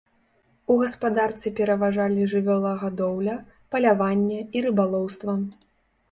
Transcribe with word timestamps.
У 0.75 0.75
гаспадарцы 0.83 1.51
пераважалі 1.57 2.25
жывёлагадоўля, 2.31 3.35
паляванне 3.75 4.39
і 4.59 4.65
рыбалоўства. 4.67 5.37